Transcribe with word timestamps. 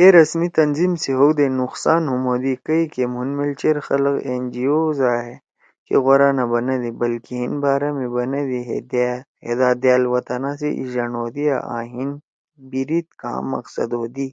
اے 0.00 0.06
رسمی 0.18 0.48
تنظیم 0.58 0.92
سی 1.02 1.10
ہؤدے 1.18 1.46
نقصان 1.60 2.02
ہُم 2.10 2.22
ہودی 2.28 2.54
کئیکہ 2.66 3.04
مُھن 3.14 3.28
میل 3.36 3.52
چیر 3.60 3.76
خلگ 3.86 4.16
این 4.28 4.42
جی 4.52 4.64
اوزا 4.70 5.10
ئے 5.22 5.34
کی 5.86 5.94
غورا 6.04 6.28
نہ 6.36 6.44
بنَدی 6.52 6.90
بلکہ 7.00 7.34
ہیِن 7.40 7.52
بارا 7.62 7.90
می 7.96 8.06
بنَدی 8.14 8.60
ہے 8.68 8.78
دا 9.58 9.68
دأل 9.82 10.02
وطنا 10.12 10.50
سی 10.58 10.68
ایجنٹ 10.80 11.14
ہودی 11.20 11.44
آں 11.74 11.84
ہیِن 11.92 12.10
بیِریِت 12.70 13.08
کآں 13.20 13.40
مقصد 13.52 13.88
ہودی۔ 14.00 14.28